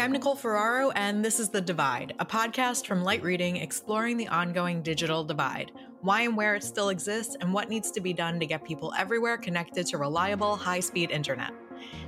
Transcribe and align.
I'm 0.00 0.12
Nicole 0.12 0.34
Ferraro, 0.34 0.90
and 0.92 1.22
this 1.22 1.38
is 1.38 1.50
The 1.50 1.60
Divide, 1.60 2.14
a 2.18 2.24
podcast 2.24 2.86
from 2.86 3.04
Light 3.04 3.22
Reading 3.22 3.56
exploring 3.56 4.16
the 4.16 4.28
ongoing 4.28 4.80
digital 4.80 5.22
divide, 5.22 5.72
why 6.00 6.22
and 6.22 6.34
where 6.34 6.54
it 6.54 6.64
still 6.64 6.88
exists, 6.88 7.36
and 7.38 7.52
what 7.52 7.68
needs 7.68 7.90
to 7.90 8.00
be 8.00 8.14
done 8.14 8.40
to 8.40 8.46
get 8.46 8.64
people 8.64 8.94
everywhere 8.96 9.36
connected 9.36 9.86
to 9.88 9.98
reliable, 9.98 10.56
high 10.56 10.80
speed 10.80 11.10
internet. 11.10 11.50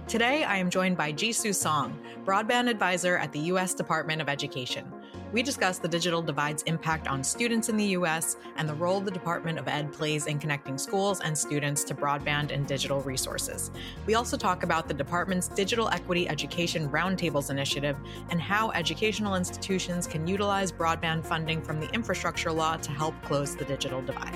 Today, 0.08 0.42
I 0.42 0.56
am 0.56 0.70
joined 0.70 0.96
by 0.96 1.12
Jisoo 1.12 1.54
Song, 1.54 2.00
broadband 2.24 2.70
advisor 2.70 3.18
at 3.18 3.30
the 3.30 3.40
U.S. 3.40 3.74
Department 3.74 4.22
of 4.22 4.28
Education. 4.30 4.90
We 5.32 5.42
discuss 5.42 5.78
the 5.78 5.88
digital 5.88 6.20
divide's 6.20 6.62
impact 6.64 7.08
on 7.08 7.24
students 7.24 7.70
in 7.70 7.78
the 7.78 7.86
U.S. 7.86 8.36
and 8.56 8.68
the 8.68 8.74
role 8.74 9.00
the 9.00 9.10
Department 9.10 9.58
of 9.58 9.66
Ed 9.66 9.90
plays 9.90 10.26
in 10.26 10.38
connecting 10.38 10.76
schools 10.76 11.20
and 11.20 11.36
students 11.36 11.84
to 11.84 11.94
broadband 11.94 12.52
and 12.52 12.66
digital 12.66 13.00
resources. 13.00 13.70
We 14.06 14.14
also 14.14 14.36
talk 14.36 14.62
about 14.62 14.88
the 14.88 14.94
department's 14.94 15.48
Digital 15.48 15.88
Equity 15.88 16.28
Education 16.28 16.86
Roundtables 16.90 17.48
initiative 17.48 17.96
and 18.28 18.42
how 18.42 18.72
educational 18.72 19.36
institutions 19.36 20.06
can 20.06 20.26
utilize 20.26 20.70
broadband 20.70 21.24
funding 21.24 21.62
from 21.62 21.80
the 21.80 21.88
infrastructure 21.94 22.52
law 22.52 22.76
to 22.76 22.90
help 22.90 23.14
close 23.22 23.56
the 23.56 23.64
digital 23.64 24.02
divide. 24.02 24.34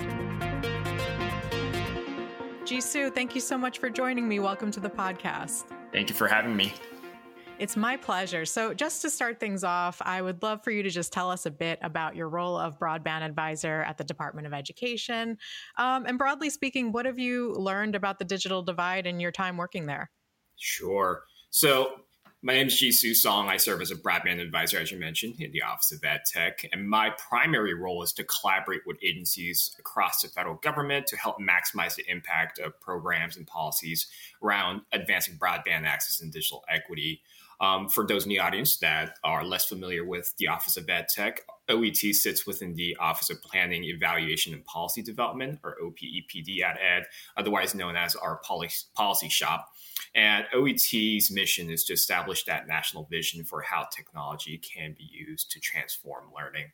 Jisoo, 2.65 3.15
thank 3.15 3.34
you 3.34 3.40
so 3.42 3.59
much 3.59 3.78
for 3.78 3.90
joining 3.90 4.26
me. 4.26 4.38
Welcome 4.38 4.70
to 4.70 4.80
the 4.80 4.90
podcast. 4.90 5.66
Thank 5.92 6.09
you 6.09 6.16
for 6.16 6.26
having 6.26 6.56
me. 6.56 6.73
It's 7.59 7.77
my 7.77 7.96
pleasure. 7.96 8.45
So, 8.45 8.74
just 8.74 9.01
to 9.02 9.10
start 9.10 9.41
things 9.41 9.65
off, 9.65 10.02
I 10.05 10.20
would 10.20 10.42
love 10.42 10.62
for 10.62 10.70
you 10.70 10.83
to 10.83 10.91
just 10.91 11.10
tell 11.10 11.30
us 11.30 11.46
a 11.46 11.51
bit 11.51 11.79
about 11.80 12.15
your 12.15 12.29
role 12.29 12.59
of 12.59 12.79
broadband 12.79 13.23
advisor 13.23 13.82
at 13.82 13.96
the 13.96 14.05
Department 14.05 14.46
of 14.46 14.52
Education. 14.52 15.38
Um, 15.79 16.05
and 16.05 16.19
broadly 16.19 16.51
speaking, 16.51 16.92
what 16.92 17.06
have 17.06 17.19
you 17.19 17.55
learned 17.55 17.95
about 17.95 18.19
the 18.19 18.27
digital 18.27 18.62
divide 18.62 19.06
in 19.06 19.20
your 19.20 19.32
time 19.32 19.56
working 19.56 19.87
there? 19.87 20.10
Sure. 20.56 21.23
So, 21.48 21.92
my 22.42 22.52
name 22.52 22.66
is 22.66 22.74
Jisoo 22.74 23.16
Song. 23.16 23.48
I 23.48 23.57
serve 23.57 23.80
as 23.80 23.91
a 23.91 23.96
broadband 23.96 24.41
advisor, 24.41 24.79
as 24.79 24.93
you 24.93 24.98
mentioned, 24.98 25.41
in 25.41 25.51
the 25.52 25.63
Office 25.63 25.93
of 25.93 26.04
Ed 26.04 26.20
Tech. 26.26 26.66
And 26.70 26.88
my 26.88 27.10
primary 27.10 27.73
role 27.73 28.02
is 28.02 28.13
to 28.13 28.24
collaborate 28.24 28.82
with 28.87 28.98
agencies 29.02 29.74
across 29.79 30.20
the 30.20 30.29
federal 30.29 30.57
government 30.57 31.07
to 31.07 31.16
help 31.16 31.38
maximize 31.41 31.96
the 31.96 32.04
impact 32.09 32.59
of 32.59 32.79
programs 32.80 33.38
and 33.38 33.46
policies 33.46 34.07
around 34.43 34.82
advancing 34.93 35.38
broadband 35.38 35.87
access 35.87 36.20
and 36.20 36.30
digital 36.30 36.63
equity. 36.68 37.23
Um, 37.60 37.88
for 37.88 38.07
those 38.07 38.24
in 38.24 38.29
the 38.29 38.40
audience 38.40 38.79
that 38.79 39.18
are 39.24 39.45
less 39.45 39.65
familiar 39.65 40.04
with 40.04 40.35
the 40.38 40.49
Office 40.49 40.76
of 40.76 40.88
Ed 40.88 41.07
Tech, 41.09 41.43
OET 41.68 41.96
sits 42.15 42.46
within 42.46 42.74
the 42.74 42.96
Office 43.01 43.30
of 43.30 43.43
Planning, 43.43 43.85
Evaluation, 43.85 44.52
and 44.54 44.65
Policy 44.65 45.02
Development, 45.02 45.59
or 45.65 45.76
OPEPD 45.82 46.63
at 46.63 46.79
Ed, 46.80 47.04
otherwise 47.37 47.74
known 47.74 47.96
as 47.96 48.15
our 48.15 48.40
policy 48.95 49.29
shop. 49.29 49.68
And 50.15 50.45
OET's 50.54 51.30
mission 51.30 51.71
is 51.71 51.85
to 51.85 51.93
establish 51.93 52.45
that 52.45 52.68
national 52.68 53.04
vision 53.04 53.45
for 53.45 53.63
how 53.63 53.87
technology 53.95 54.59
can 54.59 54.95
be 54.96 55.09
used 55.10 55.51
to 55.52 55.60
transform 55.60 56.26
learning. 56.37 56.66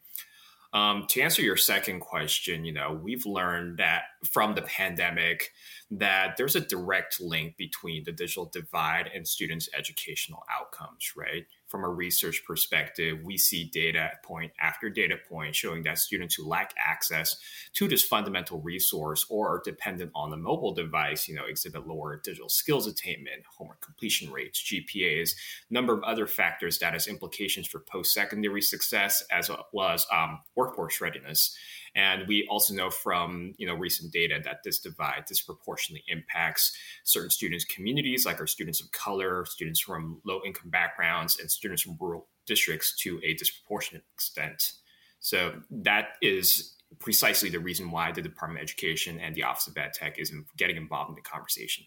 Um, 0.73 1.07
to 1.09 1.21
answer 1.21 1.43
your 1.43 1.59
second 1.59 2.01
question, 2.01 2.65
you 2.65 2.73
know, 2.73 2.99
we've 3.03 3.27
learned 3.27 3.79
that 3.79 4.05
from 4.31 4.55
the 4.55 4.63
pandemic 4.63 5.51
that 5.91 6.37
there's 6.39 6.57
a 6.57 6.61
direct 6.61 7.21
link 7.21 7.57
between 7.59 8.05
the 8.05 8.13
digital 8.13 8.47
divide 8.47 9.11
and 9.15 9.29
students' 9.29 9.69
educational 9.77 10.43
outcomes, 10.51 11.13
right? 11.15 11.45
From 11.73 11.85
a 11.85 11.89
research 11.89 12.45
perspective, 12.47 13.19
we 13.25 13.39
see 13.39 13.65
data 13.65 14.11
point 14.23 14.53
after 14.61 14.91
data 14.91 15.17
point 15.27 15.57
showing 15.57 15.83
that 15.85 15.99
students 15.99 16.35
who 16.35 16.47
lack 16.47 16.75
access 16.77 17.35
to 17.73 17.89
this 17.89 18.05
fundamental 18.05 18.61
resource 18.61 19.25
or 19.31 19.49
are 19.49 19.63
dependent 19.65 20.11
on 20.15 20.29
the 20.29 20.37
mobile 20.37 20.75
device, 20.75 21.27
you 21.27 21.35
know, 21.35 21.47
exhibit 21.47 21.87
lower 21.87 22.21
digital 22.23 22.51
skills 22.51 22.87
attainment, 22.87 23.43
homework 23.57 23.81
completion 23.81 24.31
rates, 24.31 24.63
GPAs, 24.63 25.31
number 25.71 25.95
of 25.95 26.03
other 26.03 26.27
factors 26.27 26.79
that 26.81 26.93
has 26.93 27.07
implications 27.07 27.67
for 27.67 27.81
post-secondary 27.81 28.61
success 28.61 29.25
as 29.33 29.51
well 29.73 29.89
as 29.89 30.07
um, 30.13 30.41
workforce 30.55 31.01
readiness. 31.01 31.57
And 31.95 32.27
we 32.27 32.47
also 32.49 32.75
know 32.75 32.91
from 32.91 33.55
you 33.59 33.67
know 33.67 33.75
recent 33.75 34.13
data 34.13 34.41
that 34.45 34.63
this 34.65 34.79
divide 34.79 35.25
disproportionately 35.27 36.05
impacts 36.09 36.75
certain 37.05 37.31
students' 37.31 37.65
communities, 37.65 38.25
like 38.25 38.41
our 38.41 38.47
students 38.47 38.81
of 38.81 38.91
color, 38.93 39.45
students 39.45 39.81
from 39.81 40.21
low 40.25 40.41
income 40.45 40.71
backgrounds, 40.71 41.39
and 41.39 41.51
students 41.51 41.83
from 41.83 41.97
rural 42.01 42.29
districts 42.47 42.97
to 42.97 43.21
a 43.25 43.35
disproportionate 43.35 44.05
extent. 44.15 44.73
So 45.21 45.61
that 45.71 46.15
is 46.21 46.75
precisely 46.99 47.49
the 47.49 47.61
reason 47.61 47.91
why 47.91 48.13
the 48.13 48.23
Department 48.23 48.61
of 48.61 48.65
Education 48.65 49.21
and 49.21 49.35
the 49.35 49.45
Office 49.45 49.67
of 49.67 49.77
Ed 49.77 49.93
Tech 49.95 50.19
is 50.19 50.33
getting 50.57 50.77
involved 50.77 51.11
in 51.11 51.15
the 51.15 51.23
conversation. 51.23 51.85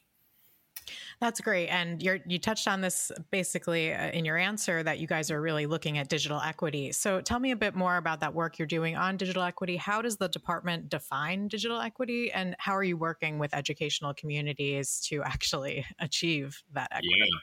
That's 1.21 1.39
great. 1.41 1.67
And 1.67 2.01
you 2.01 2.19
you 2.25 2.39
touched 2.39 2.67
on 2.67 2.81
this 2.81 3.11
basically 3.31 3.93
uh, 3.93 4.11
in 4.11 4.25
your 4.25 4.37
answer 4.37 4.83
that 4.83 4.99
you 4.99 5.07
guys 5.07 5.31
are 5.31 5.41
really 5.41 5.65
looking 5.65 5.97
at 5.97 6.09
digital 6.09 6.39
equity. 6.39 6.91
So 6.91 7.21
tell 7.21 7.39
me 7.39 7.51
a 7.51 7.55
bit 7.55 7.75
more 7.75 7.97
about 7.97 8.19
that 8.19 8.33
work 8.33 8.59
you're 8.59 8.67
doing 8.67 8.95
on 8.95 9.17
digital 9.17 9.43
equity. 9.43 9.77
How 9.77 10.01
does 10.01 10.17
the 10.17 10.27
department 10.27 10.89
define 10.89 11.47
digital 11.47 11.79
equity 11.79 12.31
and 12.31 12.55
how 12.59 12.75
are 12.75 12.83
you 12.83 12.97
working 12.97 13.39
with 13.39 13.53
educational 13.53 14.13
communities 14.13 15.01
to 15.09 15.23
actually 15.23 15.85
achieve 15.99 16.61
that 16.73 16.89
equity? 16.91 17.15
Yeah. 17.17 17.39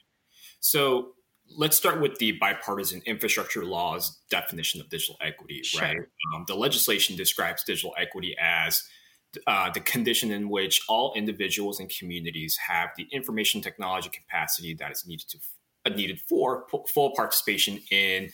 So 0.61 1.15
let's 1.56 1.77
start 1.77 2.00
with 2.00 2.19
the 2.19 2.32
bipartisan 2.32 3.03
infrastructure 3.06 3.65
law's 3.65 4.21
definition 4.31 4.81
of 4.81 4.88
digital 4.88 5.16
equity, 5.21 5.62
sure. 5.62 5.82
right? 5.82 5.99
Um, 6.34 6.44
the 6.47 6.55
legislation 6.55 7.16
describes 7.16 7.65
digital 7.65 7.94
equity 7.99 8.37
as 8.41 8.82
uh, 9.47 9.70
the 9.70 9.81
condition 9.81 10.31
in 10.31 10.48
which 10.48 10.82
all 10.88 11.12
individuals 11.15 11.81
and 11.81 11.88
communities 11.88 12.56
have 12.56 12.91
the 12.97 13.06
information 13.12 13.60
technology 13.60 14.10
capacity 14.10 14.75
that 14.75 14.93
is 14.93 15.06
needed 15.06 15.28
to 15.28 15.38
uh, 15.84 15.91
needed 15.91 16.20
for 16.20 16.66
full 16.88 17.10
participation 17.16 17.81
in 17.91 18.31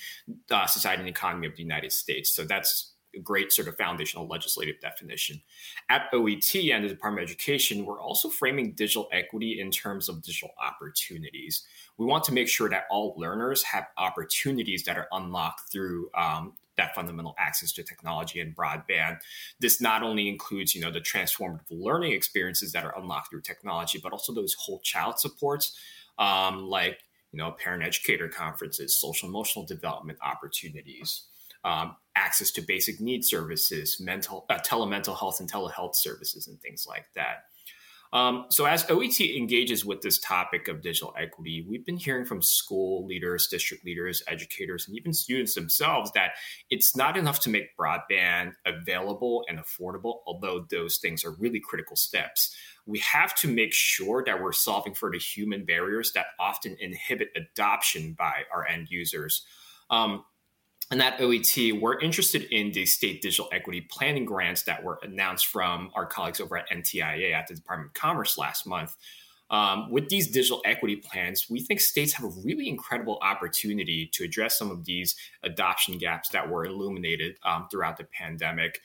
uh, 0.51 0.67
society 0.67 1.01
and 1.01 1.09
economy 1.09 1.47
of 1.47 1.57
the 1.57 1.63
United 1.63 1.93
States. 1.93 2.31
So 2.31 2.45
that's 2.45 2.93
a 3.17 3.21
great 3.21 3.53
sort 3.53 3.69
of 3.69 3.77
foundational 3.77 4.27
legislative 4.27 4.81
definition. 4.81 5.41
At 5.89 6.13
OET 6.13 6.55
and 6.71 6.85
the 6.85 6.89
Department 6.89 7.25
of 7.25 7.31
Education, 7.31 7.87
we're 7.87 8.01
also 8.01 8.29
framing 8.29 8.73
digital 8.73 9.09
equity 9.13 9.61
in 9.61 9.71
terms 9.71 10.09
of 10.09 10.23
digital 10.23 10.51
opportunities. 10.63 11.65
We 11.97 12.07
want 12.07 12.25
to 12.25 12.33
make 12.33 12.49
sure 12.49 12.69
that 12.69 12.85
all 12.91 13.15
learners 13.17 13.63
have 13.63 13.87
opportunities 13.97 14.85
that 14.85 14.99
are 14.99 15.09
unlocked 15.13 15.73
through 15.73 16.11
um, 16.15 16.53
that 16.79 16.95
fundamental 16.95 17.35
access 17.39 17.73
to 17.73 17.83
technology 17.83 18.41
and 18.41 18.57
broadband. 18.57 19.19
This 19.61 19.81
not 19.81 20.03
only 20.03 20.29
includes, 20.29 20.75
you 20.75 20.81
know, 20.81 20.91
the 20.91 21.01
transformative 21.01 21.61
learning 21.71 22.13
experiences 22.13 22.73
that 22.73 22.85
are 22.85 22.99
unlocked 22.99 23.31
through 23.31 23.43
technology, 23.43 24.01
but 24.03 24.13
also 24.13 24.33
those 24.33 24.55
whole 24.55 24.81
child 24.81 25.21
supports, 25.21 25.77
um, 26.19 26.67
like, 26.67 27.01
you 27.33 27.37
know, 27.37 27.51
parent 27.53 27.83
educator 27.83 28.29
conferences, 28.29 28.97
social 28.97 29.29
emotional 29.29 29.67
development 29.67 30.19
opportunities, 30.23 31.25
um, 31.65 31.97
access 32.17 32.51
to 32.53 32.63
basic 32.63 33.01
need 33.01 33.25
services, 33.25 34.01
mental, 34.01 34.47
uh, 34.49 34.59
telemental 34.59 35.19
health 35.19 35.41
and 35.41 35.51
telehealth 35.51 35.95
services, 35.95 36.49
and 36.49 36.61
things 36.61 36.87
like 36.89 37.07
that. 37.15 37.45
Um, 38.13 38.47
so, 38.49 38.65
as 38.65 38.85
OET 38.85 39.37
engages 39.37 39.85
with 39.85 40.01
this 40.01 40.19
topic 40.19 40.69
of 40.69 40.81
digital 40.81 41.15
equity, 41.19 41.67
we've 41.69 41.85
been 41.85 41.99
hearing 41.99 42.25
from 42.25 42.41
school 42.41 43.07
leaders, 43.07 43.49
district 43.49 43.85
leaders, 43.85 44.23
educators, 44.27 44.89
and 44.89 44.97
even 44.97 45.13
students 45.13 45.55
themselves 45.55 46.11
that 46.13 46.33
it's 46.71 46.97
not 46.97 47.17
enough 47.17 47.41
to 47.41 47.51
make 47.51 47.77
broadband 47.77 48.53
available 48.65 49.45
and 49.49 49.59
affordable, 49.59 50.21
although 50.27 50.67
those 50.71 50.97
things 50.99 51.25
are 51.25 51.33
really 51.33 51.61
critical 51.61 51.97
steps. 51.97 52.55
We 52.87 53.01
have 53.01 53.35
to 53.37 53.49
make 53.49 53.75
sure 53.75 54.25
that 54.25 54.43
we're 54.43 54.53
solving 54.53 54.95
for 54.95 55.11
the 55.11 55.19
human 55.19 55.67
barriers 55.67 56.13
that 56.13 56.27
often 56.41 56.77
inhibit 56.81 57.29
adoption 57.37 58.15
by 58.19 58.45
our 58.53 58.67
end 58.67 58.89
users. 58.91 59.45
Um, 59.91 60.25
and 60.91 61.03
at 61.03 61.19
OET, 61.19 61.81
we're 61.81 61.99
interested 62.01 62.43
in 62.51 62.73
the 62.73 62.87
state 62.87 63.21
digital 63.21 63.49
equity 63.53 63.87
planning 63.91 64.25
grants 64.25 64.63
that 64.63 64.83
were 64.83 64.99
announced 65.03 65.47
from 65.47 65.91
our 65.95 66.07
colleagues 66.07 66.41
over 66.41 66.57
at 66.57 66.71
NTIA 66.71 67.33
at 67.33 67.47
the 67.47 67.55
Department 67.55 67.91
of 67.91 67.95
Commerce 67.95 68.39
last 68.39 68.67
month. 68.67 68.97
Um, 69.51 69.91
with 69.91 70.09
these 70.09 70.31
digital 70.31 70.61
equity 70.65 70.97
plans, 70.97 71.47
we 71.51 71.61
think 71.61 71.81
states 71.81 72.13
have 72.15 72.25
a 72.25 72.33
really 72.45 72.69
incredible 72.69 73.19
opportunity 73.23 74.11
to 74.13 74.25
address 74.25 74.59
some 74.59 74.71
of 74.71 74.85
these 74.85 75.15
adoption 75.43 75.99
gaps 75.99 76.31
that 76.31 76.51
were 76.51 76.65
illuminated 76.65 77.37
um, 77.45 77.67
throughout 77.71 77.97
the 77.97 78.05
pandemic. 78.05 78.81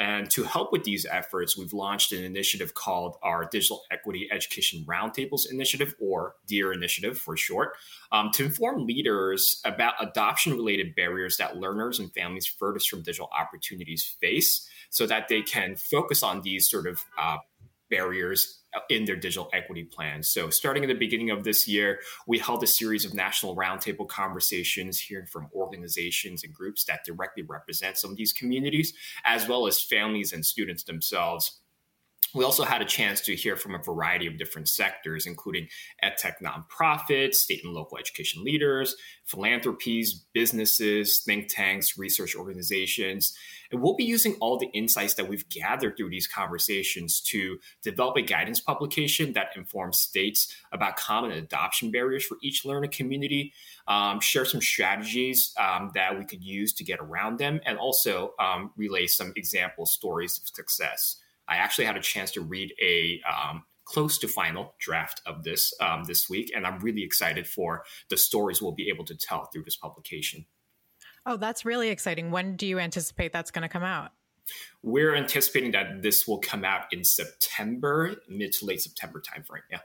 And 0.00 0.30
to 0.30 0.44
help 0.44 0.72
with 0.72 0.84
these 0.84 1.04
efforts, 1.04 1.58
we've 1.58 1.74
launched 1.74 2.12
an 2.12 2.24
initiative 2.24 2.72
called 2.72 3.18
our 3.22 3.44
Digital 3.44 3.82
Equity 3.90 4.30
Education 4.32 4.82
Roundtables 4.88 5.50
Initiative, 5.50 5.94
or 6.00 6.36
DEAR 6.46 6.72
Initiative 6.72 7.18
for 7.18 7.36
short, 7.36 7.76
um, 8.10 8.30
to 8.32 8.46
inform 8.46 8.86
leaders 8.86 9.60
about 9.62 9.92
adoption 10.00 10.54
related 10.54 10.94
barriers 10.94 11.36
that 11.36 11.58
learners 11.58 11.98
and 11.98 12.10
families 12.14 12.46
furthest 12.46 12.88
from 12.88 13.02
digital 13.02 13.28
opportunities 13.38 14.16
face 14.22 14.66
so 14.88 15.06
that 15.06 15.28
they 15.28 15.42
can 15.42 15.76
focus 15.76 16.22
on 16.22 16.40
these 16.40 16.68
sort 16.68 16.86
of 16.86 17.04
uh, 17.18 17.36
barriers 17.90 18.62
uh, 18.74 18.80
in 18.88 19.04
their 19.04 19.16
digital 19.16 19.50
equity 19.52 19.84
plans. 19.84 20.28
So, 20.28 20.48
starting 20.50 20.84
at 20.84 20.88
the 20.88 20.94
beginning 20.94 21.30
of 21.30 21.44
this 21.44 21.66
year, 21.66 22.00
we 22.26 22.38
held 22.38 22.62
a 22.62 22.66
series 22.66 23.04
of 23.04 23.14
national 23.14 23.56
roundtable 23.56 24.08
conversations, 24.08 25.00
hearing 25.00 25.26
from 25.26 25.48
organizations 25.54 26.44
and 26.44 26.54
groups 26.54 26.84
that 26.84 27.04
directly 27.04 27.42
represent 27.42 27.98
some 27.98 28.12
of 28.12 28.16
these 28.16 28.32
communities, 28.32 28.92
as 29.24 29.48
well 29.48 29.66
as 29.66 29.80
families 29.80 30.32
and 30.32 30.46
students 30.46 30.84
themselves. 30.84 31.60
We 32.34 32.44
also 32.44 32.62
had 32.62 32.80
a 32.80 32.84
chance 32.84 33.20
to 33.22 33.34
hear 33.34 33.56
from 33.56 33.74
a 33.74 33.82
variety 33.82 34.26
of 34.26 34.38
different 34.38 34.68
sectors, 34.68 35.26
including 35.26 35.66
edtech 36.04 36.34
nonprofits, 36.42 37.34
state 37.34 37.64
and 37.64 37.74
local 37.74 37.98
education 37.98 38.44
leaders, 38.44 38.94
philanthropies, 39.24 40.26
businesses, 40.32 41.18
think 41.18 41.48
tanks, 41.48 41.98
research 41.98 42.36
organizations. 42.36 43.36
And 43.72 43.82
we'll 43.82 43.96
be 43.96 44.04
using 44.04 44.34
all 44.40 44.58
the 44.58 44.68
insights 44.68 45.14
that 45.14 45.28
we've 45.28 45.48
gathered 45.48 45.96
through 45.96 46.10
these 46.10 46.26
conversations 46.26 47.20
to 47.22 47.58
develop 47.82 48.16
a 48.16 48.22
guidance 48.22 48.60
publication 48.60 49.32
that 49.32 49.48
informs 49.56 49.98
states 49.98 50.54
about 50.72 50.96
common 50.96 51.32
adoption 51.32 51.90
barriers 51.90 52.24
for 52.24 52.36
each 52.42 52.64
learner 52.64 52.88
community, 52.88 53.52
um, 53.88 54.20
share 54.20 54.44
some 54.44 54.60
strategies 54.60 55.52
um, 55.58 55.90
that 55.94 56.16
we 56.16 56.24
could 56.24 56.42
use 56.42 56.72
to 56.74 56.84
get 56.84 57.00
around 57.00 57.38
them, 57.38 57.60
and 57.64 57.76
also 57.76 58.34
um, 58.38 58.70
relay 58.76 59.06
some 59.06 59.32
example 59.36 59.84
stories 59.84 60.38
of 60.38 60.48
success. 60.48 61.16
I 61.50 61.56
actually 61.56 61.84
had 61.84 61.96
a 61.96 62.00
chance 62.00 62.30
to 62.32 62.40
read 62.40 62.72
a 62.80 63.20
um, 63.28 63.64
close 63.84 64.18
to 64.18 64.28
final 64.28 64.74
draft 64.78 65.20
of 65.26 65.42
this 65.42 65.74
um, 65.80 66.04
this 66.04 66.30
week, 66.30 66.52
and 66.54 66.64
I'm 66.66 66.78
really 66.78 67.02
excited 67.02 67.46
for 67.46 67.84
the 68.08 68.16
stories 68.16 68.62
we'll 68.62 68.72
be 68.72 68.88
able 68.88 69.04
to 69.06 69.16
tell 69.16 69.46
through 69.46 69.64
this 69.64 69.76
publication. 69.76 70.46
Oh, 71.26 71.36
that's 71.36 71.64
really 71.64 71.90
exciting. 71.90 72.30
When 72.30 72.56
do 72.56 72.66
you 72.66 72.78
anticipate 72.78 73.32
that's 73.32 73.50
going 73.50 73.62
to 73.62 73.68
come 73.68 73.82
out? 73.82 74.12
We're 74.82 75.14
anticipating 75.14 75.72
that 75.72 76.02
this 76.02 76.26
will 76.26 76.38
come 76.38 76.64
out 76.64 76.84
in 76.92 77.04
September, 77.04 78.14
mid 78.28 78.52
to 78.54 78.64
late 78.64 78.80
September 78.80 79.20
timeframe. 79.20 79.62
Yeah. 79.70 79.80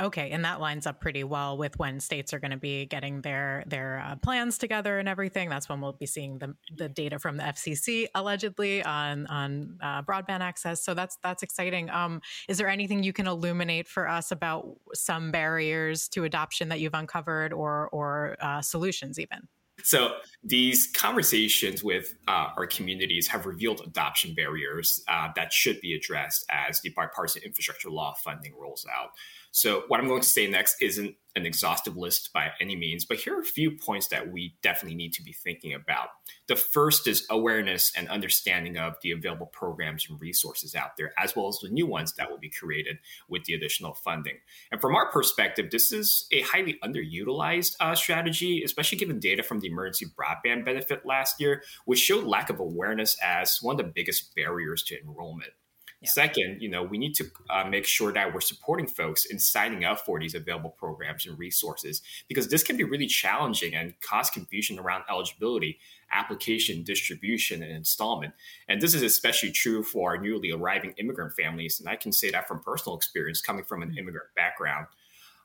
Okay, 0.00 0.30
and 0.30 0.44
that 0.44 0.60
lines 0.60 0.86
up 0.86 1.00
pretty 1.00 1.24
well 1.24 1.58
with 1.58 1.78
when 1.78 2.00
states 2.00 2.32
are 2.32 2.38
going 2.38 2.52
to 2.52 2.56
be 2.56 2.86
getting 2.86 3.20
their 3.20 3.64
their 3.66 4.02
uh, 4.04 4.16
plans 4.16 4.56
together 4.56 4.98
and 4.98 5.08
everything. 5.08 5.50
That's 5.50 5.68
when 5.68 5.80
we'll 5.80 5.92
be 5.92 6.06
seeing 6.06 6.38
the 6.38 6.54
the 6.74 6.88
data 6.88 7.18
from 7.18 7.36
the 7.36 7.42
FCC 7.42 8.06
allegedly 8.14 8.82
on 8.82 9.26
on 9.26 9.78
uh, 9.82 10.02
broadband 10.02 10.40
access. 10.40 10.82
So 10.82 10.94
that's 10.94 11.18
that's 11.22 11.42
exciting. 11.42 11.90
Um, 11.90 12.22
is 12.48 12.56
there 12.56 12.68
anything 12.68 13.02
you 13.02 13.12
can 13.12 13.26
illuminate 13.26 13.88
for 13.88 14.08
us 14.08 14.32
about 14.32 14.78
some 14.94 15.30
barriers 15.30 16.08
to 16.10 16.24
adoption 16.24 16.70
that 16.70 16.80
you've 16.80 16.94
uncovered, 16.94 17.52
or 17.52 17.88
or 17.92 18.36
uh, 18.40 18.62
solutions 18.62 19.18
even? 19.18 19.48
So 19.82 20.16
these 20.42 20.88
conversations 20.94 21.82
with 21.82 22.14
uh, 22.28 22.48
our 22.56 22.66
communities 22.66 23.26
have 23.28 23.46
revealed 23.46 23.80
adoption 23.86 24.34
barriers 24.34 25.02
uh, 25.08 25.28
that 25.36 25.52
should 25.52 25.80
be 25.80 25.94
addressed 25.94 26.44
as 26.50 26.80
the 26.80 26.90
bipartisan 26.90 27.42
infrastructure 27.42 27.90
law 27.90 28.14
funding 28.22 28.54
rolls 28.58 28.86
out. 28.94 29.10
So, 29.52 29.82
what 29.88 30.00
I'm 30.00 30.08
going 30.08 30.22
to 30.22 30.28
say 30.28 30.46
next 30.46 30.76
isn't 30.80 31.16
an 31.36 31.46
exhaustive 31.46 31.96
list 31.96 32.32
by 32.32 32.50
any 32.60 32.74
means, 32.76 33.04
but 33.04 33.18
here 33.18 33.36
are 33.36 33.40
a 33.40 33.44
few 33.44 33.70
points 33.70 34.08
that 34.08 34.32
we 34.32 34.56
definitely 34.62 34.96
need 34.96 35.12
to 35.12 35.22
be 35.22 35.32
thinking 35.32 35.74
about. 35.74 36.08
The 36.48 36.56
first 36.56 37.06
is 37.06 37.26
awareness 37.30 37.92
and 37.96 38.08
understanding 38.08 38.76
of 38.76 38.96
the 39.02 39.12
available 39.12 39.46
programs 39.46 40.06
and 40.08 40.20
resources 40.20 40.74
out 40.74 40.96
there, 40.96 41.12
as 41.18 41.36
well 41.36 41.48
as 41.48 41.58
the 41.62 41.68
new 41.68 41.86
ones 41.86 42.14
that 42.14 42.30
will 42.30 42.38
be 42.38 42.50
created 42.50 42.98
with 43.28 43.44
the 43.44 43.54
additional 43.54 43.94
funding. 43.94 44.38
And 44.72 44.80
from 44.80 44.94
our 44.94 45.10
perspective, 45.10 45.70
this 45.70 45.92
is 45.92 46.26
a 46.32 46.42
highly 46.42 46.78
underutilized 46.84 47.76
uh, 47.80 47.94
strategy, 47.94 48.62
especially 48.64 48.98
given 48.98 49.20
data 49.20 49.42
from 49.42 49.60
the 49.60 49.68
emergency 49.68 50.06
broadband 50.06 50.64
benefit 50.64 51.06
last 51.06 51.40
year, 51.40 51.62
which 51.84 52.00
showed 52.00 52.24
lack 52.24 52.50
of 52.50 52.58
awareness 52.58 53.16
as 53.22 53.58
one 53.62 53.78
of 53.78 53.84
the 53.84 53.92
biggest 53.92 54.34
barriers 54.34 54.82
to 54.84 55.00
enrollment. 55.00 55.52
Yeah. 56.00 56.08
Second, 56.08 56.62
you 56.62 56.70
know, 56.70 56.82
we 56.82 56.96
need 56.96 57.14
to 57.16 57.30
uh, 57.50 57.64
make 57.64 57.84
sure 57.84 58.10
that 58.12 58.32
we're 58.32 58.40
supporting 58.40 58.86
folks 58.86 59.26
in 59.26 59.38
signing 59.38 59.84
up 59.84 60.00
for 60.00 60.18
these 60.18 60.34
available 60.34 60.70
programs 60.70 61.26
and 61.26 61.38
resources 61.38 62.00
because 62.26 62.48
this 62.48 62.62
can 62.62 62.78
be 62.78 62.84
really 62.84 63.06
challenging 63.06 63.74
and 63.74 63.92
cause 64.00 64.30
confusion 64.30 64.78
around 64.78 65.04
eligibility, 65.10 65.78
application, 66.10 66.82
distribution, 66.84 67.62
and 67.62 67.70
installment. 67.70 68.32
And 68.66 68.80
this 68.80 68.94
is 68.94 69.02
especially 69.02 69.52
true 69.52 69.82
for 69.82 70.12
our 70.12 70.18
newly 70.18 70.50
arriving 70.50 70.94
immigrant 70.96 71.34
families. 71.34 71.78
And 71.80 71.88
I 71.88 71.96
can 71.96 72.12
say 72.12 72.30
that 72.30 72.48
from 72.48 72.60
personal 72.60 72.96
experience 72.96 73.42
coming 73.42 73.64
from 73.64 73.82
an 73.82 73.90
mm-hmm. 73.90 73.98
immigrant 73.98 74.28
background. 74.34 74.86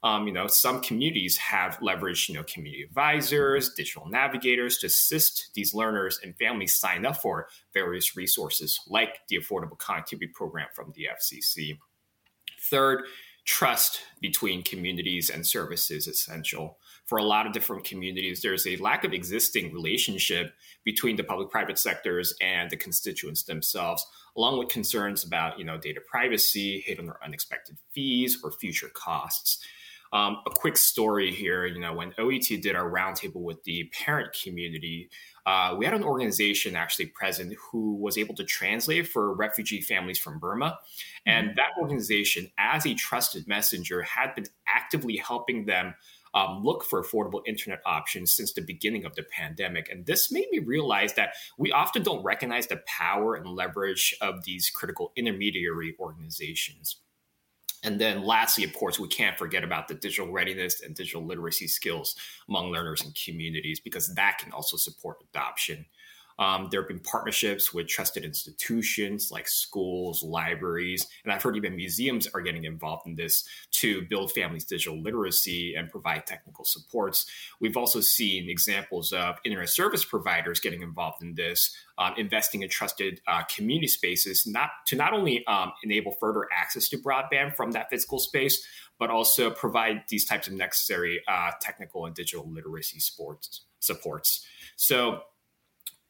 Um, 0.05 0.27
you 0.27 0.33
know, 0.33 0.45
some 0.45 0.81
communities 0.81 1.35
have 1.37 1.79
leveraged, 1.79 2.29
you 2.29 2.35
know, 2.35 2.43
community 2.43 2.83
advisors, 2.83 3.73
digital 3.73 4.07
navigators 4.07 4.77
to 4.77 4.85
assist 4.85 5.49
these 5.55 5.73
learners 5.73 6.19
and 6.23 6.37
families 6.37 6.75
sign 6.75 7.07
up 7.07 7.17
for 7.17 7.47
various 7.73 8.15
resources 8.15 8.79
like 8.87 9.27
the 9.29 9.37
Affordable 9.37 9.79
Connectivity 9.79 10.31
Program 10.31 10.67
from 10.75 10.93
the 10.95 11.07
FCC. 11.11 11.79
Third, 12.69 13.05
trust 13.45 14.01
between 14.21 14.61
communities 14.61 15.31
and 15.31 15.45
services 15.45 16.07
essential. 16.07 16.77
For 17.07 17.17
a 17.17 17.23
lot 17.23 17.47
of 17.47 17.53
different 17.53 17.83
communities, 17.83 18.43
there's 18.43 18.67
a 18.67 18.77
lack 18.77 19.05
of 19.05 19.13
existing 19.13 19.73
relationship 19.73 20.53
between 20.83 21.15
the 21.15 21.23
public-private 21.23 21.79
sectors 21.79 22.35
and 22.41 22.69
the 22.69 22.77
constituents 22.77 23.41
themselves, 23.41 24.05
along 24.37 24.59
with 24.59 24.69
concerns 24.69 25.23
about, 25.23 25.57
you 25.57 25.65
know, 25.65 25.79
data 25.79 26.01
privacy, 26.07 26.81
hidden 26.81 27.09
or 27.09 27.19
unexpected 27.23 27.77
fees, 27.91 28.39
or 28.43 28.51
future 28.51 28.89
costs. 28.93 29.65
Um, 30.15 30.38
a 30.45 30.50
quick 30.50 30.77
story 30.77 31.33
here, 31.33 31.65
you 31.65 31.77
know, 31.77 31.91
when 31.91 32.13
OET 32.17 32.62
did 32.62 32.73
our 32.73 32.89
roundtable 32.89 33.41
with 33.41 33.62
the 33.65 33.91
parent 33.91 34.29
community, 34.31 35.09
uh, 35.45 35.75
we 35.77 35.83
had 35.83 35.94
an 35.94 36.06
organization 36.06 36.73
actually 36.77 37.07
present 37.07 37.53
who 37.69 37.95
was 37.95 38.17
able 38.17 38.33
to 38.35 38.45
translate 38.45 39.09
for 39.09 39.33
refugee 39.33 39.81
families 39.81 40.17
from 40.17 40.39
Burma. 40.39 40.79
And 41.25 41.47
mm-hmm. 41.47 41.56
that 41.57 41.71
organization, 41.77 42.50
as 42.57 42.85
a 42.85 42.94
trusted 42.94 43.45
messenger, 43.45 44.03
had 44.03 44.33
been 44.35 44.45
actively 44.65 45.17
helping 45.17 45.65
them 45.65 45.95
um, 46.33 46.63
look 46.63 46.85
for 46.85 47.03
affordable 47.03 47.41
internet 47.45 47.81
options 47.85 48.33
since 48.33 48.53
the 48.53 48.62
beginning 48.62 49.03
of 49.03 49.15
the 49.15 49.23
pandemic. 49.23 49.89
And 49.91 50.06
this 50.06 50.31
made 50.31 50.47
me 50.50 50.59
realize 50.59 51.15
that 51.15 51.33
we 51.57 51.73
often 51.73 52.03
don't 52.03 52.23
recognize 52.23 52.67
the 52.67 52.81
power 52.88 53.35
and 53.35 53.50
leverage 53.50 54.15
of 54.21 54.45
these 54.45 54.69
critical 54.69 55.12
intermediary 55.17 55.94
organizations. 56.00 57.01
And 57.83 58.00
then 58.01 58.24
lastly, 58.24 58.63
of 58.63 58.74
course, 58.74 59.00
we 59.00 59.07
can't 59.07 59.38
forget 59.38 59.63
about 59.63 59.88
the 59.88 59.94
digital 59.94 60.31
readiness 60.31 60.81
and 60.81 60.95
digital 60.95 61.24
literacy 61.24 61.68
skills 61.68 62.16
among 62.50 62.72
learners 62.72 63.04
and 63.04 63.16
communities 63.16 63.80
because 63.80 64.13
that 64.16 64.38
can 64.39 64.51
also 64.51 64.77
support 64.77 65.18
adoption. 65.30 65.86
Um, 66.37 66.67
there 66.69 66.81
have 66.81 66.87
been 66.87 66.99
partnerships 66.99 67.73
with 67.73 67.87
trusted 67.87 68.23
institutions 68.23 69.31
like 69.31 69.47
schools, 69.47 70.23
libraries, 70.23 71.07
and 71.23 71.31
I've 71.31 71.41
heard 71.41 71.55
even 71.55 71.75
museums 71.75 72.27
are 72.27 72.41
getting 72.41 72.65
involved 72.65 73.07
in 73.07 73.15
this 73.15 73.47
to 73.71 74.01
build 74.03 74.31
families' 74.31 74.65
digital 74.65 75.01
literacy 75.01 75.75
and 75.75 75.89
provide 75.89 76.25
technical 76.25 76.65
supports. 76.65 77.25
We've 77.59 77.77
also 77.77 78.01
seen 78.01 78.49
examples 78.49 79.13
of 79.13 79.37
internet 79.45 79.69
service 79.69 80.03
providers 80.03 80.59
getting 80.59 80.81
involved 80.81 81.21
in 81.21 81.35
this, 81.35 81.75
um, 81.97 82.13
investing 82.17 82.63
in 82.63 82.69
trusted 82.69 83.21
uh, 83.27 83.43
community 83.43 83.88
spaces, 83.88 84.45
not 84.45 84.69
to 84.88 84.95
not 84.95 85.13
only 85.13 85.45
um, 85.47 85.71
enable 85.83 86.11
further 86.13 86.47
access 86.51 86.89
to 86.89 86.97
broadband 86.97 87.55
from 87.55 87.71
that 87.71 87.89
physical 87.89 88.19
space, 88.19 88.65
but 88.99 89.09
also 89.09 89.49
provide 89.49 90.03
these 90.09 90.25
types 90.25 90.47
of 90.47 90.53
necessary 90.53 91.21
uh, 91.27 91.51
technical 91.61 92.05
and 92.05 92.15
digital 92.15 92.50
literacy 92.50 93.00
sports 93.00 93.62
supports. 93.79 94.45
So 94.75 95.21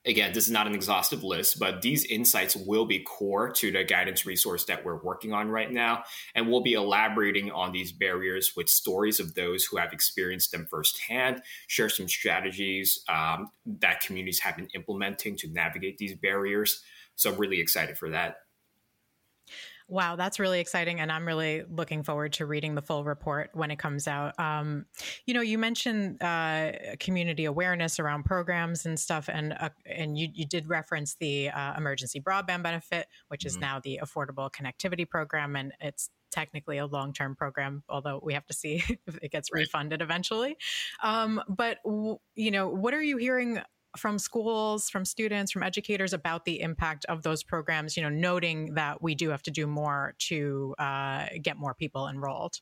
again, 0.05 0.33
this 0.33 0.45
is 0.45 0.51
not 0.51 0.67
an 0.67 0.75
exhaustive 0.75 1.24
list, 1.24 1.59
but 1.59 1.81
these 1.81 2.05
insights 2.05 2.55
will 2.55 2.85
be 2.85 3.00
core 3.00 3.50
to 3.50 3.71
the 3.71 3.83
guidance 3.83 4.25
resource 4.25 4.65
that 4.65 4.85
we're 4.85 5.01
working 5.01 5.33
on 5.33 5.50
right 5.50 5.71
now. 5.71 6.03
And 6.35 6.50
we'll 6.50 6.62
be 6.62 6.74
elaborating 6.74 7.51
on 7.51 7.71
these 7.71 7.91
barriers 7.91 8.53
with 8.55 8.69
stories 8.69 9.19
of 9.19 9.33
those 9.33 9.65
who 9.65 9.77
have 9.77 9.93
experienced 9.93 10.51
them 10.51 10.67
firsthand, 10.69 11.41
share 11.67 11.89
some 11.89 12.07
strategies 12.07 13.03
um, 13.09 13.50
that 13.65 14.01
communities 14.01 14.39
have 14.39 14.57
been 14.57 14.69
implementing 14.75 15.35
to 15.38 15.47
navigate 15.47 15.97
these 15.97 16.15
barriers. 16.15 16.81
So 17.15 17.31
I'm 17.31 17.39
really 17.39 17.59
excited 17.59 17.97
for 17.97 18.09
that. 18.12 18.38
Wow, 19.87 20.15
that's 20.15 20.39
really 20.39 20.59
exciting. 20.59 20.99
And 20.99 21.11
I'm 21.11 21.27
really 21.27 21.63
looking 21.69 22.01
forward 22.03 22.33
to 22.33 22.45
reading 22.47 22.73
the 22.73 22.81
full 22.81 23.03
report 23.03 23.51
when 23.53 23.69
it 23.69 23.77
comes 23.77 24.07
out. 24.07 24.37
Um, 24.39 24.85
you 25.27 25.33
know, 25.35 25.41
you 25.41 25.59
mentioned 25.59 26.21
uh, 26.23 26.71
community 26.99 27.45
awareness 27.45 27.99
around 27.99 28.23
programs 28.23 28.87
and 28.87 28.99
stuff, 28.99 29.29
and 29.31 29.53
uh, 29.53 29.69
and 29.85 30.17
you, 30.17 30.29
you 30.33 30.47
did 30.47 30.67
reference 30.67 31.15
the 31.19 31.49
uh, 31.49 31.75
emergency 31.77 32.19
broadband 32.19 32.63
benefit, 32.63 33.05
which 33.27 33.41
mm-hmm. 33.41 33.47
is 33.47 33.57
now 33.57 33.79
the 33.79 33.99
Affordable 34.01 34.49
Connectivity 34.51 35.07
Program, 35.07 35.55
and 35.55 35.71
it's 35.79 36.09
technically 36.31 36.77
a 36.79 36.85
long 36.85 37.13
term 37.13 37.35
program, 37.35 37.83
although 37.87 38.19
we 38.21 38.33
have 38.33 38.45
to 38.47 38.53
see 38.53 38.83
if 39.07 39.17
it 39.21 39.31
gets 39.31 39.49
right. 39.53 39.61
refunded 39.61 40.01
eventually. 40.01 40.57
Um, 41.03 41.41
but, 41.47 41.77
w- 41.83 42.17
you 42.35 42.51
know, 42.51 42.69
what 42.69 42.93
are 42.93 43.01
you 43.01 43.17
hearing 43.17 43.61
from 43.97 44.19
schools, 44.19 44.89
from 44.89 45.05
students, 45.05 45.51
from 45.51 45.63
educators 45.63 46.13
about 46.13 46.45
the 46.45 46.61
impact 46.61 47.05
of 47.05 47.23
those 47.23 47.43
programs, 47.43 47.97
you 47.97 48.03
know, 48.03 48.09
noting 48.09 48.75
that 48.75 49.01
we 49.01 49.15
do 49.15 49.29
have 49.29 49.43
to 49.43 49.51
do 49.51 49.67
more 49.67 50.15
to 50.19 50.75
uh, 50.79 51.27
get 51.41 51.57
more 51.57 51.73
people 51.73 52.07
enrolled? 52.07 52.59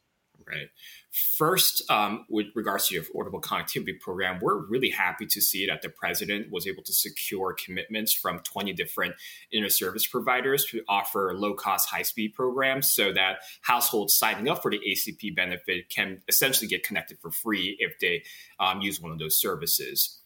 Right. 0.47 0.69
First, 1.11 1.89
um, 1.89 2.25
with 2.29 2.47
regards 2.55 2.87
to 2.87 2.95
your 2.95 3.03
Affordable 3.03 3.41
Connectivity 3.41 3.99
Program, 3.99 4.39
we're 4.41 4.65
really 4.65 4.89
happy 4.89 5.25
to 5.27 5.41
see 5.41 5.67
that 5.67 5.81
the 5.81 5.89
president 5.89 6.51
was 6.51 6.67
able 6.67 6.83
to 6.83 6.93
secure 6.93 7.53
commitments 7.53 8.13
from 8.13 8.39
20 8.39 8.73
different 8.73 9.15
internet 9.51 9.71
service 9.71 10.05
providers 10.05 10.65
to 10.65 10.81
offer 10.89 11.33
low 11.35 11.53
cost, 11.53 11.89
high 11.89 12.01
speed 12.01 12.33
programs 12.33 12.91
so 12.91 13.13
that 13.13 13.37
households 13.61 14.15
signing 14.15 14.49
up 14.49 14.61
for 14.61 14.71
the 14.71 14.79
ACP 14.79 15.35
benefit 15.35 15.89
can 15.89 16.21
essentially 16.27 16.67
get 16.67 16.83
connected 16.83 17.19
for 17.19 17.31
free 17.31 17.77
if 17.79 17.99
they 17.99 18.23
um, 18.59 18.81
use 18.81 18.99
one 18.99 19.11
of 19.11 19.19
those 19.19 19.39
services 19.39 20.19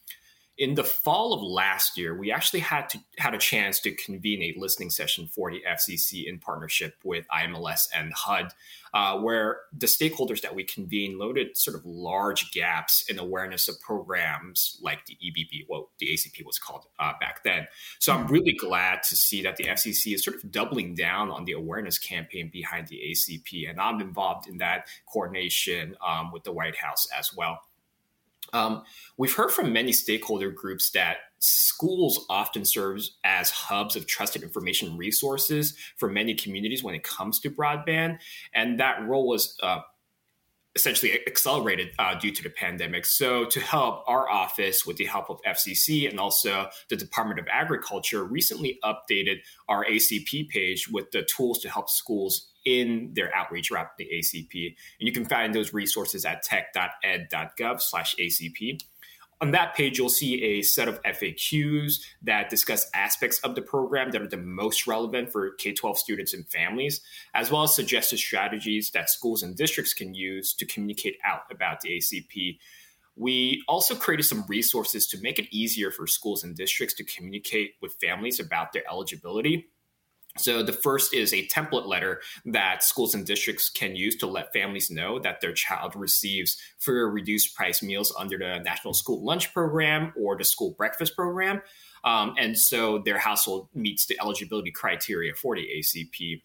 in 0.58 0.74
the 0.74 0.82
fall 0.82 1.32
of 1.32 1.40
last 1.40 1.96
year, 1.96 2.18
we 2.18 2.32
actually 2.32 2.58
had 2.58 2.88
to 2.88 2.98
had 3.16 3.32
a 3.32 3.38
chance 3.38 3.78
to 3.80 3.92
convene 3.92 4.42
a 4.42 4.58
listening 4.58 4.90
session 4.90 5.28
for 5.28 5.52
the 5.52 5.62
FCC 5.68 6.26
in 6.26 6.40
partnership 6.40 6.96
with 7.04 7.26
IMLS 7.28 7.86
and 7.94 8.12
HUD, 8.12 8.52
uh, 8.92 9.18
where 9.18 9.60
the 9.72 9.86
stakeholders 9.86 10.40
that 10.40 10.56
we 10.56 10.64
convened 10.64 11.16
noted 11.16 11.56
sort 11.56 11.76
of 11.76 11.84
large 11.86 12.50
gaps 12.50 13.04
in 13.08 13.20
awareness 13.20 13.68
of 13.68 13.80
programs 13.80 14.80
like 14.82 15.06
the 15.06 15.16
EBB, 15.24 15.64
what 15.68 15.86
the 16.00 16.06
ACP 16.06 16.44
was 16.44 16.58
called 16.58 16.86
uh, 16.98 17.12
back 17.20 17.44
then. 17.44 17.68
So 18.00 18.12
I'm 18.12 18.26
really 18.26 18.54
glad 18.54 19.04
to 19.04 19.16
see 19.16 19.42
that 19.42 19.56
the 19.58 19.64
FCC 19.64 20.14
is 20.14 20.24
sort 20.24 20.42
of 20.42 20.50
doubling 20.50 20.96
down 20.96 21.30
on 21.30 21.44
the 21.44 21.52
awareness 21.52 21.98
campaign 22.00 22.50
behind 22.52 22.88
the 22.88 23.00
ACP, 23.10 23.70
and 23.70 23.80
I'm 23.80 24.00
involved 24.00 24.48
in 24.48 24.58
that 24.58 24.88
coordination 25.12 25.94
um, 26.04 26.32
with 26.32 26.42
the 26.42 26.52
White 26.52 26.76
House 26.76 27.06
as 27.16 27.32
well. 27.32 27.60
Um, 28.52 28.82
we've 29.16 29.34
heard 29.34 29.50
from 29.50 29.72
many 29.72 29.92
stakeholder 29.92 30.50
groups 30.50 30.90
that 30.90 31.18
schools 31.38 32.26
often 32.28 32.64
serves 32.64 33.16
as 33.24 33.50
hubs 33.50 33.96
of 33.96 34.06
trusted 34.06 34.42
information 34.42 34.96
resources 34.96 35.74
for 35.96 36.08
many 36.08 36.34
communities 36.34 36.82
when 36.82 36.94
it 36.94 37.02
comes 37.02 37.38
to 37.40 37.50
broadband, 37.50 38.18
and 38.52 38.80
that 38.80 39.06
role 39.06 39.28
was 39.28 39.56
uh, 39.62 39.80
essentially 40.74 41.26
accelerated 41.26 41.90
uh, 41.98 42.14
due 42.14 42.30
to 42.30 42.42
the 42.42 42.50
pandemic. 42.50 43.04
So, 43.04 43.44
to 43.46 43.60
help, 43.60 44.04
our 44.06 44.30
office, 44.30 44.86
with 44.86 44.96
the 44.96 45.06
help 45.06 45.30
of 45.30 45.40
FCC 45.42 46.08
and 46.08 46.20
also 46.20 46.68
the 46.88 46.96
Department 46.96 47.40
of 47.40 47.46
Agriculture, 47.50 48.24
recently 48.24 48.78
updated 48.84 49.38
our 49.68 49.84
ACP 49.84 50.48
page 50.48 50.88
with 50.88 51.10
the 51.10 51.22
tools 51.22 51.58
to 51.60 51.68
help 51.68 51.90
schools 51.90 52.48
in 52.68 53.14
their 53.14 53.34
outreach 53.34 53.70
around 53.70 53.88
the 53.96 54.08
ACP. 54.14 54.66
And 55.00 55.06
you 55.06 55.12
can 55.12 55.24
find 55.24 55.54
those 55.54 55.72
resources 55.72 56.26
at 56.26 56.42
tech.ed.gov 56.42 57.80
slash 57.80 58.14
ACP. 58.16 58.82
On 59.40 59.52
that 59.52 59.74
page, 59.74 59.98
you'll 59.98 60.08
see 60.08 60.42
a 60.42 60.62
set 60.62 60.88
of 60.88 61.00
FAQs 61.02 62.00
that 62.22 62.50
discuss 62.50 62.90
aspects 62.92 63.38
of 63.40 63.54
the 63.54 63.62
program 63.62 64.10
that 64.10 64.20
are 64.20 64.28
the 64.28 64.36
most 64.36 64.86
relevant 64.86 65.30
for 65.30 65.52
K 65.52 65.72
12 65.72 65.96
students 65.96 66.34
and 66.34 66.46
families, 66.48 67.00
as 67.34 67.50
well 67.50 67.62
as 67.62 67.74
suggested 67.74 68.18
strategies 68.18 68.90
that 68.90 69.08
schools 69.08 69.42
and 69.42 69.56
districts 69.56 69.94
can 69.94 70.14
use 70.14 70.52
to 70.54 70.66
communicate 70.66 71.16
out 71.24 71.42
about 71.50 71.80
the 71.80 71.90
ACP. 71.90 72.58
We 73.14 73.62
also 73.68 73.94
created 73.94 74.24
some 74.24 74.44
resources 74.48 75.06
to 75.08 75.20
make 75.20 75.38
it 75.38 75.46
easier 75.52 75.90
for 75.90 76.06
schools 76.06 76.42
and 76.44 76.56
districts 76.56 76.94
to 76.96 77.04
communicate 77.04 77.74
with 77.80 77.94
families 78.00 78.40
about 78.40 78.72
their 78.72 78.82
eligibility 78.90 79.68
so, 80.38 80.62
the 80.62 80.72
first 80.72 81.14
is 81.14 81.32
a 81.32 81.46
template 81.48 81.86
letter 81.86 82.20
that 82.46 82.82
schools 82.82 83.14
and 83.14 83.26
districts 83.26 83.68
can 83.68 83.96
use 83.96 84.16
to 84.16 84.26
let 84.26 84.52
families 84.52 84.90
know 84.90 85.18
that 85.18 85.40
their 85.40 85.52
child 85.52 85.94
receives 85.96 86.56
free 86.78 86.98
or 86.98 87.10
reduced 87.10 87.54
price 87.54 87.82
meals 87.82 88.14
under 88.18 88.38
the 88.38 88.58
National 88.58 88.94
School 88.94 89.24
Lunch 89.24 89.52
Program 89.52 90.12
or 90.16 90.36
the 90.36 90.44
School 90.44 90.74
Breakfast 90.76 91.14
Program. 91.16 91.62
Um, 92.04 92.34
and 92.38 92.58
so 92.58 92.98
their 92.98 93.18
household 93.18 93.68
meets 93.74 94.06
the 94.06 94.18
eligibility 94.20 94.70
criteria 94.70 95.34
for 95.34 95.56
the 95.56 95.66
ACP 95.78 96.42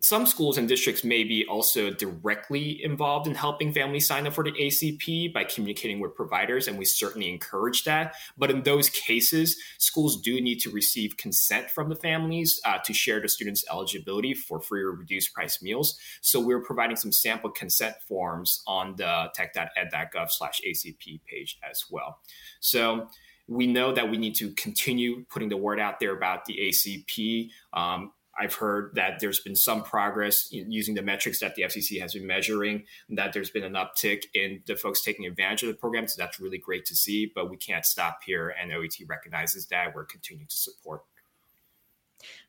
some 0.00 0.26
schools 0.26 0.58
and 0.58 0.68
districts 0.68 1.02
may 1.02 1.24
be 1.24 1.44
also 1.46 1.90
directly 1.90 2.82
involved 2.84 3.26
in 3.26 3.34
helping 3.34 3.72
families 3.72 4.06
sign 4.06 4.26
up 4.26 4.32
for 4.32 4.44
the 4.44 4.52
ACP 4.52 5.32
by 5.32 5.42
communicating 5.42 5.98
with 5.98 6.14
providers, 6.14 6.68
and 6.68 6.78
we 6.78 6.84
certainly 6.84 7.28
encourage 7.28 7.82
that. 7.84 8.14
But 8.36 8.50
in 8.50 8.62
those 8.62 8.88
cases, 8.90 9.56
schools 9.78 10.20
do 10.20 10.40
need 10.40 10.60
to 10.60 10.70
receive 10.70 11.16
consent 11.16 11.70
from 11.70 11.88
the 11.88 11.96
families 11.96 12.60
uh, 12.64 12.78
to 12.84 12.92
share 12.92 13.20
the 13.20 13.28
students' 13.28 13.64
eligibility 13.70 14.34
for 14.34 14.60
free 14.60 14.82
or 14.82 14.92
reduced 14.92 15.34
price 15.34 15.60
meals. 15.60 15.98
So 16.20 16.38
we're 16.38 16.62
providing 16.62 16.96
some 16.96 17.10
sample 17.10 17.50
consent 17.50 17.96
forms 18.06 18.62
on 18.68 18.94
the 18.96 19.30
tech.ed.gov 19.34 20.30
slash 20.30 20.60
ACP 20.66 21.20
page 21.28 21.58
as 21.68 21.86
well. 21.90 22.20
So 22.60 23.08
we 23.48 23.66
know 23.66 23.92
that 23.92 24.08
we 24.08 24.18
need 24.18 24.34
to 24.36 24.52
continue 24.52 25.24
putting 25.30 25.48
the 25.48 25.56
word 25.56 25.80
out 25.80 25.98
there 25.98 26.14
about 26.14 26.44
the 26.44 26.56
ACP. 26.68 27.50
Um, 27.72 28.12
I've 28.38 28.54
heard 28.54 28.94
that 28.94 29.18
there's 29.20 29.40
been 29.40 29.56
some 29.56 29.82
progress 29.82 30.48
using 30.52 30.94
the 30.94 31.02
metrics 31.02 31.40
that 31.40 31.54
the 31.54 31.62
FCC 31.62 32.00
has 32.00 32.14
been 32.14 32.26
measuring, 32.26 32.84
that 33.10 33.32
there's 33.32 33.50
been 33.50 33.64
an 33.64 33.74
uptick 33.74 34.24
in 34.34 34.62
the 34.66 34.76
folks 34.76 35.02
taking 35.02 35.26
advantage 35.26 35.62
of 35.64 35.68
the 35.68 35.74
program. 35.74 36.06
So 36.06 36.22
that's 36.22 36.38
really 36.38 36.58
great 36.58 36.84
to 36.86 36.96
see, 36.96 37.30
but 37.34 37.50
we 37.50 37.56
can't 37.56 37.84
stop 37.84 38.20
here. 38.24 38.54
And 38.60 38.70
OET 38.70 39.08
recognizes 39.08 39.66
that. 39.66 39.94
We're 39.94 40.04
continuing 40.04 40.46
to 40.46 40.56
support. 40.56 41.02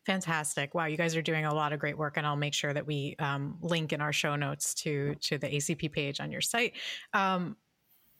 Fantastic! 0.05 0.73
Wow, 0.73 0.85
you 0.85 0.97
guys 0.97 1.15
are 1.15 1.21
doing 1.21 1.45
a 1.45 1.53
lot 1.53 1.73
of 1.73 1.79
great 1.79 1.97
work, 1.97 2.17
and 2.17 2.25
I'll 2.25 2.35
make 2.35 2.55
sure 2.55 2.73
that 2.73 2.87
we 2.87 3.15
um, 3.19 3.57
link 3.61 3.93
in 3.93 4.01
our 4.01 4.13
show 4.13 4.35
notes 4.35 4.73
to 4.75 5.15
to 5.21 5.37
the 5.37 5.47
ACP 5.47 5.91
page 5.91 6.19
on 6.19 6.31
your 6.31 6.41
site. 6.41 6.73
Um, 7.13 7.55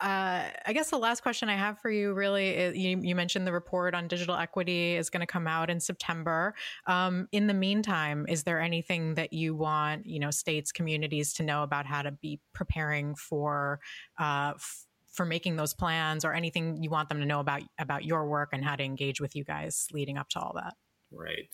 uh, 0.01 0.45
I 0.65 0.73
guess 0.73 0.89
the 0.89 0.97
last 0.97 1.21
question 1.21 1.49
I 1.49 1.55
have 1.55 1.79
for 1.79 1.89
you 1.89 2.13
really 2.13 2.49
is 2.49 2.77
you, 2.77 2.99
you 3.01 3.15
mentioned 3.15 3.45
the 3.45 3.51
report 3.51 3.93
on 3.93 4.07
digital 4.07 4.35
equity 4.35 4.95
is 4.95 5.09
going 5.09 5.21
to 5.21 5.27
come 5.27 5.47
out 5.47 5.69
in 5.69 5.79
September. 5.79 6.55
Um, 6.87 7.27
in 7.31 7.47
the 7.47 7.53
meantime, 7.53 8.25
is 8.29 8.43
there 8.43 8.61
anything 8.61 9.15
that 9.15 9.33
you 9.33 9.55
want, 9.55 10.05
you 10.05 10.19
know, 10.19 10.31
states, 10.31 10.71
communities 10.71 11.33
to 11.33 11.43
know 11.43 11.63
about 11.63 11.85
how 11.85 12.01
to 12.01 12.11
be 12.11 12.39
preparing 12.53 13.15
for, 13.15 13.79
uh, 14.19 14.53
f- 14.55 14.85
for 15.11 15.25
making 15.25 15.57
those 15.57 15.73
plans 15.73 16.23
or 16.23 16.33
anything 16.33 16.81
you 16.81 16.89
want 16.89 17.09
them 17.09 17.19
to 17.19 17.25
know 17.25 17.41
about 17.41 17.61
about 17.77 18.05
your 18.05 18.27
work 18.27 18.49
and 18.53 18.63
how 18.63 18.75
to 18.75 18.83
engage 18.83 19.19
with 19.19 19.35
you 19.35 19.43
guys 19.43 19.87
leading 19.91 20.17
up 20.17 20.29
to 20.29 20.39
all 20.39 20.53
that? 20.55 20.75
Right. 21.11 21.49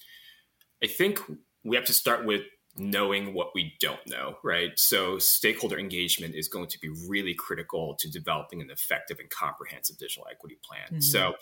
I 0.84 0.88
think 0.88 1.20
we 1.64 1.76
have 1.76 1.86
to 1.86 1.94
start 1.94 2.26
with 2.26 2.42
knowing 2.78 3.34
what 3.34 3.52
we 3.56 3.74
don't 3.80 4.06
know, 4.08 4.38
right? 4.44 4.72
So, 4.76 5.18
stakeholder 5.18 5.80
engagement 5.80 6.36
is 6.36 6.48
going 6.48 6.68
to 6.68 6.80
be 6.80 6.90
really 7.08 7.34
critical 7.34 7.96
to 8.00 8.10
developing 8.10 8.62
an 8.62 8.70
effective 8.70 9.20
and 9.20 9.30
comprehensive 9.30 9.98
digital 9.98 10.26
equity 10.30 10.58
plan. 10.64 10.86
Mm-hmm. 10.88 11.02
So, 11.02 11.36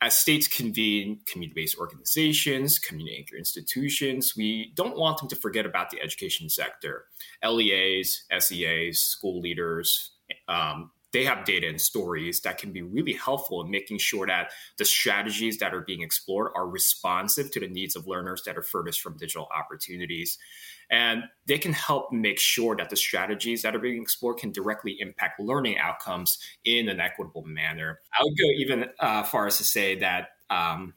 as 0.00 0.18
states 0.18 0.48
convene 0.48 1.20
community 1.26 1.60
based 1.62 1.78
organizations, 1.78 2.78
community 2.78 3.16
anchor 3.16 3.36
institutions, 3.36 4.34
we 4.36 4.72
don't 4.74 4.96
want 4.96 5.18
them 5.18 5.28
to 5.28 5.36
forget 5.36 5.66
about 5.66 5.90
the 5.90 6.00
education 6.00 6.48
sector. 6.48 7.04
LEAs, 7.44 8.24
SEAs, 8.36 9.00
school 9.00 9.40
leaders, 9.40 10.12
um, 10.48 10.90
they 11.12 11.24
have 11.24 11.44
data 11.44 11.68
and 11.68 11.80
stories 11.80 12.40
that 12.40 12.58
can 12.58 12.72
be 12.72 12.82
really 12.82 13.12
helpful 13.12 13.62
in 13.62 13.70
making 13.70 13.98
sure 13.98 14.26
that 14.26 14.52
the 14.78 14.84
strategies 14.84 15.58
that 15.58 15.74
are 15.74 15.82
being 15.82 16.02
explored 16.02 16.52
are 16.54 16.66
responsive 16.66 17.50
to 17.50 17.60
the 17.60 17.68
needs 17.68 17.96
of 17.96 18.06
learners 18.06 18.42
that 18.44 18.56
are 18.56 18.62
furthest 18.62 19.00
from 19.00 19.16
digital 19.16 19.48
opportunities. 19.56 20.38
And 20.90 21.24
they 21.46 21.58
can 21.58 21.72
help 21.72 22.12
make 22.12 22.38
sure 22.38 22.76
that 22.76 22.90
the 22.90 22.96
strategies 22.96 23.62
that 23.62 23.74
are 23.74 23.78
being 23.78 24.00
explored 24.02 24.38
can 24.38 24.52
directly 24.52 24.96
impact 25.00 25.40
learning 25.40 25.78
outcomes 25.78 26.38
in 26.64 26.88
an 26.88 27.00
equitable 27.00 27.44
manner. 27.44 28.00
I 28.12 28.22
would 28.22 28.38
go 28.38 28.48
even 28.58 28.90
uh, 28.98 29.22
far 29.22 29.46
as 29.46 29.58
to 29.58 29.64
say 29.64 29.98
that 30.00 30.28
um, 30.50 30.94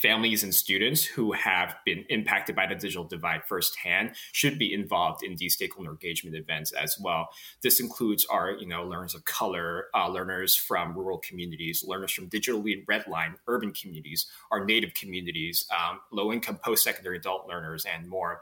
families 0.00 0.42
and 0.42 0.54
students 0.54 1.04
who 1.04 1.32
have 1.32 1.76
been 1.84 2.04
impacted 2.08 2.56
by 2.56 2.66
the 2.66 2.74
digital 2.74 3.04
divide 3.04 3.44
firsthand 3.44 4.12
should 4.32 4.58
be 4.58 4.72
involved 4.72 5.22
in 5.22 5.36
these 5.36 5.54
stakeholder 5.54 5.90
engagement 5.90 6.34
events 6.34 6.72
as 6.72 6.96
well. 7.00 7.28
This 7.62 7.80
includes 7.80 8.24
our, 8.30 8.52
you 8.52 8.66
know, 8.66 8.84
learners 8.84 9.14
of 9.14 9.24
color, 9.24 9.86
uh, 9.94 10.08
learners 10.08 10.56
from 10.56 10.96
rural 10.96 11.18
communities, 11.18 11.84
learners 11.86 12.12
from 12.12 12.28
digitally 12.28 12.84
redline 12.86 13.34
urban 13.46 13.72
communities, 13.72 14.26
our 14.50 14.64
native 14.64 14.94
communities, 14.94 15.66
um, 15.70 16.00
low-income 16.10 16.58
post-secondary 16.64 17.18
adult 17.18 17.46
learners, 17.46 17.84
and 17.84 18.08
more. 18.08 18.40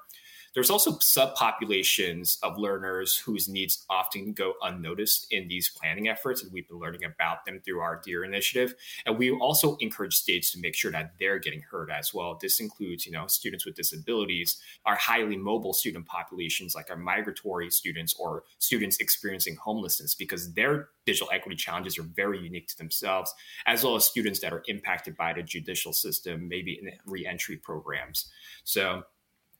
There's 0.54 0.70
also 0.70 0.92
subpopulations 0.92 2.38
of 2.42 2.58
learners 2.58 3.16
whose 3.16 3.48
needs 3.48 3.84
often 3.88 4.32
go 4.32 4.54
unnoticed 4.62 5.26
in 5.30 5.48
these 5.48 5.68
planning 5.68 6.08
efforts, 6.08 6.42
and 6.42 6.52
we've 6.52 6.68
been 6.68 6.78
learning 6.78 7.04
about 7.04 7.44
them 7.44 7.60
through 7.64 7.80
our 7.80 8.00
DEAR 8.04 8.24
initiative. 8.24 8.74
And 9.06 9.18
we 9.18 9.30
also 9.30 9.76
encourage 9.76 10.14
states 10.14 10.50
to 10.52 10.60
make 10.60 10.74
sure 10.74 10.90
that 10.92 11.14
they're 11.18 11.38
getting 11.38 11.60
heard 11.60 11.90
as 11.90 12.12
well. 12.12 12.38
This 12.40 12.60
includes, 12.60 13.06
you 13.06 13.12
know, 13.12 13.26
students 13.26 13.64
with 13.64 13.74
disabilities, 13.74 14.60
our 14.84 14.96
highly 14.96 15.36
mobile 15.36 15.72
student 15.72 16.06
populations, 16.06 16.74
like 16.74 16.90
our 16.90 16.96
migratory 16.96 17.70
students 17.70 18.14
or 18.18 18.44
students 18.58 18.98
experiencing 18.98 19.56
homelessness, 19.56 20.14
because 20.14 20.52
their 20.54 20.88
digital 21.06 21.28
equity 21.32 21.56
challenges 21.56 21.98
are 21.98 22.02
very 22.02 22.38
unique 22.38 22.68
to 22.68 22.76
themselves, 22.76 23.32
as 23.66 23.84
well 23.84 23.96
as 23.96 24.04
students 24.04 24.40
that 24.40 24.52
are 24.52 24.62
impacted 24.66 25.16
by 25.16 25.32
the 25.32 25.42
judicial 25.42 25.92
system, 25.92 26.48
maybe 26.48 26.78
in 26.80 26.90
reentry 27.06 27.56
programs. 27.56 28.30
So 28.64 29.04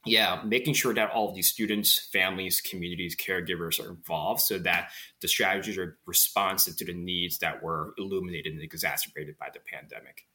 yeah, 0.07 0.41
making 0.45 0.75
sure 0.75 0.95
that 0.95 1.11
all 1.11 1.29
of 1.29 1.35
these 1.35 1.51
students, 1.51 2.09
families, 2.13 2.61
communities, 2.61 3.17
caregivers 3.17 3.85
are 3.85 3.91
involved 3.91 4.41
so 4.41 4.59
that 4.59 4.91
the 5.21 5.29
strategies 5.29 5.77
are 5.77 5.99
responsive 6.07 6.77
to 6.77 6.85
the 6.85 6.95
needs 6.95 7.39
that 7.39 7.63
were 7.63 7.95
illuminated 7.99 8.53
and 8.53 8.63
exacerbated 8.63 9.37
by 9.39 9.49
the 9.53 9.61
pandemic. 9.61 10.27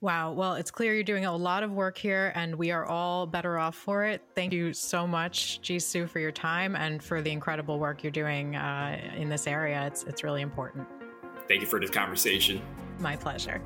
Wow. 0.00 0.32
Well, 0.32 0.54
it's 0.54 0.70
clear 0.70 0.92
you're 0.92 1.02
doing 1.02 1.24
a 1.24 1.34
lot 1.34 1.62
of 1.62 1.70
work 1.70 1.96
here, 1.96 2.30
and 2.34 2.56
we 2.56 2.70
are 2.70 2.84
all 2.84 3.26
better 3.26 3.58
off 3.58 3.74
for 3.74 4.04
it. 4.04 4.22
Thank 4.34 4.52
you 4.52 4.74
so 4.74 5.06
much, 5.06 5.60
Jisoo, 5.62 6.08
for 6.08 6.18
your 6.18 6.32
time 6.32 6.76
and 6.76 7.02
for 7.02 7.22
the 7.22 7.30
incredible 7.30 7.78
work 7.78 8.02
you're 8.02 8.12
doing 8.12 8.54
uh, 8.54 9.00
in 9.16 9.30
this 9.30 9.46
area. 9.46 9.86
It's, 9.86 10.02
it's 10.04 10.22
really 10.22 10.42
important. 10.42 10.86
Thank 11.48 11.62
you 11.62 11.66
for 11.66 11.80
this 11.80 11.90
conversation. 11.90 12.60
My 12.98 13.16
pleasure. 13.16 13.62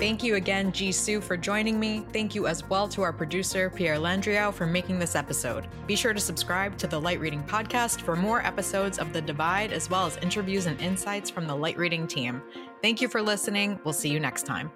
Thank 0.00 0.22
you 0.22 0.36
again, 0.36 0.72
Jisoo, 0.72 1.22
for 1.22 1.36
joining 1.36 1.78
me. 1.78 2.06
Thank 2.10 2.34
you 2.34 2.46
as 2.46 2.66
well 2.70 2.88
to 2.88 3.02
our 3.02 3.12
producer, 3.12 3.68
Pierre 3.68 3.98
Landriau, 3.98 4.50
for 4.50 4.64
making 4.64 4.98
this 4.98 5.14
episode. 5.14 5.68
Be 5.86 5.94
sure 5.94 6.14
to 6.14 6.20
subscribe 6.20 6.78
to 6.78 6.86
the 6.86 6.98
Light 6.98 7.20
Reading 7.20 7.42
Podcast 7.42 8.00
for 8.00 8.16
more 8.16 8.40
episodes 8.40 8.98
of 8.98 9.12
The 9.12 9.20
Divide, 9.20 9.72
as 9.72 9.90
well 9.90 10.06
as 10.06 10.16
interviews 10.16 10.64
and 10.64 10.80
insights 10.80 11.28
from 11.28 11.46
the 11.46 11.54
Light 11.54 11.76
Reading 11.76 12.06
team. 12.06 12.40
Thank 12.80 13.02
you 13.02 13.08
for 13.08 13.20
listening. 13.20 13.78
We'll 13.84 13.92
see 13.92 14.08
you 14.08 14.20
next 14.20 14.46
time. 14.46 14.70